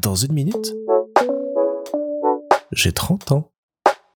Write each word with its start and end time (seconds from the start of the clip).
Dans 0.00 0.14
une 0.14 0.32
minute, 0.32 0.74
j'ai 2.72 2.92
30 2.92 3.32
ans. 3.32 3.52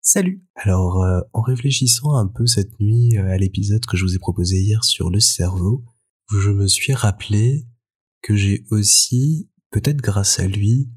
Salut 0.01 0.45
Alors, 0.57 1.03
euh, 1.03 1.21
en 1.33 1.43
réfléchissant 1.43 2.15
un 2.15 2.27
peu 2.27 2.47
cette 2.47 2.79
nuit 2.81 3.17
euh, 3.19 3.29
à 3.29 3.37
l'épisode 3.37 3.85
que 3.87 3.97
je 3.97 4.05
vous 4.05 4.15
ai 4.15 4.19
proposé 4.19 4.57
hier 4.61 4.85
sur 4.85 5.11
le 5.11 5.21
cerveau, 5.21 5.85
je 6.31 6.51
me 6.51 6.67
suis 6.67 6.93
rappelé 6.93 7.67
que 8.23 8.37
j'ai 8.37 8.65
aussi, 8.71 9.51
peut-être 9.71 10.01
grâce 10.01 10.39
à 10.39 10.47
lui, 10.47 10.91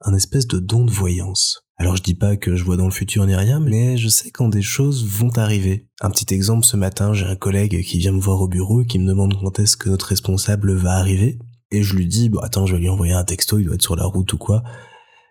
un 0.00 0.14
espèce 0.14 0.46
de 0.46 0.58
don 0.58 0.84
de 0.84 0.90
voyance. 0.90 1.64
Alors 1.76 1.96
je 1.96 2.02
dis 2.02 2.14
pas 2.14 2.36
que 2.36 2.56
je 2.56 2.64
vois 2.64 2.76
dans 2.76 2.86
le 2.86 2.92
futur 2.92 3.26
ni 3.26 3.34
rien, 3.34 3.60
mais 3.60 3.96
je 3.96 4.08
sais 4.08 4.30
quand 4.30 4.48
des 4.48 4.62
choses 4.62 5.06
vont 5.06 5.36
arriver. 5.36 5.88
Un 6.00 6.10
petit 6.10 6.34
exemple, 6.34 6.64
ce 6.64 6.76
matin, 6.76 7.14
j'ai 7.14 7.26
un 7.26 7.36
collègue 7.36 7.82
qui 7.84 7.98
vient 7.98 8.12
me 8.12 8.20
voir 8.20 8.40
au 8.40 8.48
bureau 8.48 8.82
et 8.82 8.86
qui 8.86 8.98
me 8.98 9.06
demande 9.06 9.38
quand 9.40 9.58
est-ce 9.58 9.76
que 9.76 9.88
notre 9.88 10.06
responsable 10.06 10.74
va 10.74 10.92
arriver. 10.92 11.38
Et 11.72 11.82
je 11.82 11.96
lui 11.96 12.06
dis, 12.06 12.28
bah 12.28 12.40
attends, 12.44 12.66
je 12.66 12.74
vais 12.74 12.80
lui 12.80 12.88
envoyer 12.88 13.14
un 13.14 13.24
texto, 13.24 13.58
il 13.58 13.64
doit 13.64 13.74
être 13.74 13.82
sur 13.82 13.96
la 13.96 14.04
route 14.04 14.32
ou 14.32 14.38
quoi. 14.38 14.62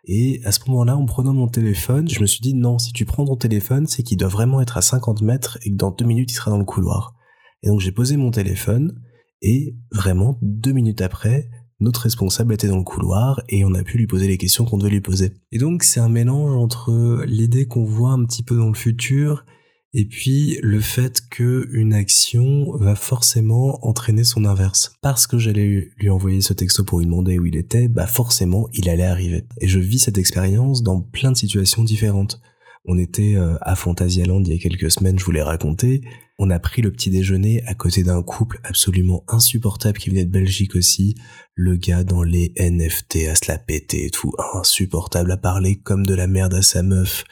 Et 0.06 0.42
à 0.44 0.52
ce 0.52 0.60
moment-là, 0.68 0.98
en 0.98 1.06
prenant 1.06 1.34
mon 1.34 1.48
téléphone, 1.48 2.10
je 2.10 2.20
me 2.20 2.26
suis 2.26 2.42
dit, 2.42 2.54
non, 2.54 2.80
si 2.80 2.92
tu 2.92 3.06
prends 3.06 3.24
ton 3.24 3.38
téléphone, 3.38 3.88
c'est 3.88 4.04
qu'il 4.04 4.18
doit 4.18 4.28
vraiment 4.28 4.60
être 4.60 4.76
à 4.76 4.82
50 4.82 5.22
mètres 5.22 5.60
et 5.64 5.72
que 5.72 5.76
dans 5.76 5.92
deux 5.92 6.06
minutes, 6.06 6.32
il 6.32 6.36
sera 6.36 6.52
dans 6.52 6.58
le 6.58 6.66
couloir. 6.66 7.16
Et 7.64 7.68
donc 7.68 7.80
j'ai 7.80 7.92
posé 7.92 8.18
mon 8.18 8.32
téléphone, 8.32 9.00
et 9.42 9.76
vraiment, 9.92 10.38
deux 10.42 10.72
minutes 10.72 11.02
après, 11.02 11.50
notre 11.80 12.02
responsable 12.02 12.54
était 12.54 12.68
dans 12.68 12.78
le 12.78 12.84
couloir 12.84 13.42
et 13.50 13.66
on 13.66 13.74
a 13.74 13.84
pu 13.84 13.98
lui 13.98 14.06
poser 14.06 14.28
les 14.28 14.38
questions 14.38 14.66
qu'on 14.66 14.78
devait 14.78 14.92
lui 14.92 15.02
poser. 15.02 15.34
Et 15.52 15.58
donc 15.58 15.84
c'est 15.84 16.00
un 16.00 16.10
mélange 16.10 16.56
entre 16.56 17.24
l'idée 17.26 17.66
qu'on 17.66 17.84
voit 17.84 18.12
un 18.12 18.24
petit 18.26 18.44
peu 18.44 18.56
dans 18.56 18.68
le 18.68 18.76
futur 18.76 19.46
et 19.94 20.06
puis 20.06 20.58
le 20.62 20.80
fait 20.80 21.22
que 21.30 21.68
une 21.74 21.94
action 21.94 22.76
va 22.78 22.96
forcément 22.96 23.86
entraîner 23.86 24.24
son 24.24 24.46
inverse. 24.46 24.96
Parce 25.02 25.28
que 25.28 25.38
j'allais 25.38 25.92
lui 25.98 26.10
envoyer 26.10 26.42
ce 26.42 26.54
texto 26.54 26.84
pour 26.84 27.00
lui 27.00 27.06
demander 27.06 27.40
où 27.40 27.46
il 27.46 27.58
était, 27.58 27.88
bah 27.88 28.08
forcément 28.08 28.70
il 28.74 28.90
allait 28.90 29.04
arriver. 29.04 29.44
Et 29.60 29.68
je 29.68 29.80
vis 29.80 30.00
cette 30.00 30.18
expérience 30.18 30.82
dans 30.84 31.02
plein 31.02 31.32
de 31.32 31.38
situations 31.38 31.84
différentes. 31.84 32.42
On 32.86 32.98
était 32.98 33.36
euh, 33.36 33.58
à 33.62 33.76
Land 33.76 34.44
il 34.44 34.54
y 34.54 34.56
a 34.56 34.58
quelques 34.58 34.92
semaines, 34.92 35.20
je 35.20 35.26
vous 35.26 35.32
l'ai 35.32 35.42
raconté. 35.42 36.02
On 36.40 36.50
a 36.50 36.58
pris 36.58 36.82
le 36.82 36.92
petit 36.92 37.12
déjeuner 37.12 37.62
à 37.68 37.76
côté 37.76 38.04
d'un 38.04 38.24
couple 38.24 38.60
absolument 38.64 39.24
insupportable 39.28 40.00
qui 40.00 40.10
venait 40.10 40.26
de 40.26 40.32
Belgique 40.32 40.76
aussi. 40.76 41.16
Le 41.54 41.76
gars 41.76 42.04
dans 42.04 42.24
les 42.24 42.54
NFT 42.58 43.28
à 43.30 43.36
se 43.36 43.52
la 43.52 43.60
péter 43.60 44.06
et 44.06 44.10
tout, 44.10 44.32
insupportable 44.56 45.32
à 45.32 45.38
parler 45.38 45.76
comme 45.76 46.06
de 46.06 46.16
la 46.16 46.26
merde 46.26 46.56
à 46.56 46.64
sa 46.64 46.82
meuf. 46.82 47.26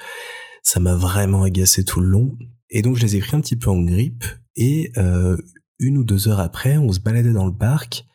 Ça 0.64 0.80
m'a 0.80 0.96
vraiment 0.96 1.44
agacé 1.44 1.84
tout 1.84 2.02
le 2.02 2.08
long. 2.08 2.38
Et 2.70 2.82
donc 2.82 2.98
je 2.98 3.02
les 3.02 3.16
ai 3.16 3.20
pris 3.20 3.36
un 3.36 3.42
petit 3.42 3.56
peu 3.56 3.70
en 3.70 3.82
grippe. 3.82 4.26
Et 4.56 4.92
euh, 4.98 5.38
une 5.80 5.98
ou 5.98 6.04
deux 6.04 6.28
heures 6.28 6.40
après, 6.40 6.78
on 6.78 6.92
se 6.92 7.00
baladait 7.00 7.34
dans 7.34 7.46
le 7.46 7.56
parc. 7.56 8.06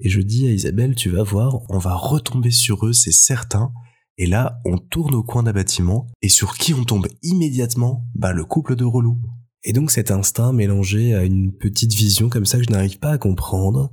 Et 0.00 0.08
je 0.08 0.20
dis 0.20 0.46
à 0.46 0.50
Isabelle, 0.50 0.94
tu 0.94 1.08
vas 1.08 1.22
voir, 1.22 1.60
on 1.70 1.78
va 1.78 1.94
retomber 1.94 2.50
sur 2.50 2.86
eux, 2.86 2.92
c'est 2.92 3.12
certain. 3.12 3.72
Et 4.18 4.26
là, 4.26 4.60
on 4.64 4.78
tourne 4.78 5.14
au 5.14 5.22
coin 5.22 5.42
d'un 5.42 5.52
bâtiment, 5.52 6.08
et 6.22 6.28
sur 6.28 6.54
qui 6.54 6.72
on 6.72 6.84
tombe 6.84 7.08
immédiatement? 7.22 8.06
Bah 8.14 8.32
le 8.32 8.44
couple 8.44 8.76
de 8.76 8.84
relous. 8.84 9.18
Et 9.64 9.72
donc 9.72 9.90
cet 9.90 10.10
instinct 10.10 10.52
mélangé 10.52 11.14
à 11.14 11.24
une 11.24 11.52
petite 11.56 11.94
vision 11.94 12.28
comme 12.28 12.44
ça 12.44 12.58
que 12.58 12.64
je 12.64 12.70
n'arrive 12.70 12.98
pas 12.98 13.12
à 13.12 13.18
comprendre, 13.18 13.92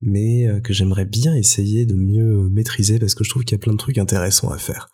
mais 0.00 0.46
euh, 0.46 0.60
que 0.60 0.72
j'aimerais 0.72 1.04
bien 1.04 1.34
essayer 1.34 1.86
de 1.86 1.94
mieux 1.94 2.48
maîtriser 2.50 2.98
parce 2.98 3.14
que 3.14 3.24
je 3.24 3.30
trouve 3.30 3.44
qu'il 3.44 3.56
y 3.56 3.60
a 3.60 3.62
plein 3.62 3.72
de 3.72 3.78
trucs 3.78 3.98
intéressants 3.98 4.50
à 4.50 4.58
faire. 4.58 4.88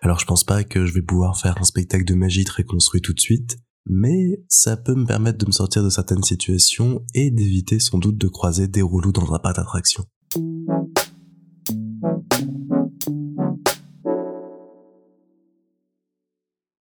Alors 0.00 0.20
je 0.20 0.26
pense 0.26 0.44
pas 0.44 0.64
que 0.64 0.86
je 0.86 0.94
vais 0.94 1.02
pouvoir 1.02 1.38
faire 1.38 1.58
un 1.58 1.64
spectacle 1.64 2.04
de 2.04 2.14
magie 2.14 2.44
très 2.44 2.64
construit 2.64 3.00
tout 3.00 3.12
de 3.12 3.20
suite, 3.20 3.58
mais 3.86 4.42
ça 4.48 4.76
peut 4.76 4.94
me 4.94 5.06
permettre 5.06 5.38
de 5.38 5.46
me 5.46 5.52
sortir 5.52 5.82
de 5.82 5.90
certaines 5.90 6.22
situations 6.22 7.04
et 7.14 7.30
d'éviter 7.30 7.80
sans 7.80 7.98
doute 7.98 8.16
de 8.16 8.28
croiser 8.28 8.68
des 8.68 8.82
relous 8.82 9.12
dans 9.12 9.32
un 9.34 9.38
parc 9.38 9.56
d'attraction. 9.56 10.04